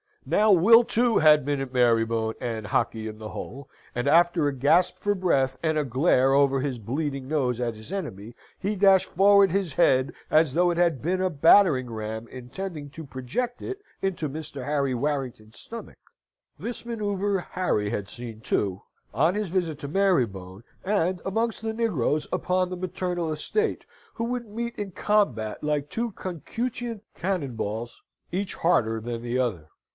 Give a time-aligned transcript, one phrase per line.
[0.25, 4.53] Now Will, too, had been at Marybone and Hockley in the Hole, and after a
[4.53, 9.09] gasp for breath and a glare over his bleeding nose at his enemy, he dashed
[9.09, 13.81] forward his head as though it had been a battering ram, intending to project it
[14.01, 14.63] into Mr.
[14.65, 15.97] Henry Warrington's stomach.
[16.57, 18.81] This manoeuvre Harry had seen, too,
[19.13, 24.47] on his visit to Marybone, and amongst the negroes upon the maternal estate, who would
[24.47, 29.67] meet in combat like two concutient cannon balls, each harder than the other.